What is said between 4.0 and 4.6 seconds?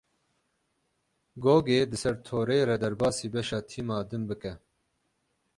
din bike.